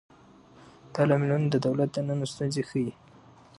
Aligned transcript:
دا 0.93 1.01
لاملونه 1.09 1.47
د 1.49 1.55
دولت 1.65 1.89
دننه 1.93 2.25
ستونزې 2.33 2.61
ښيي. 2.69 2.91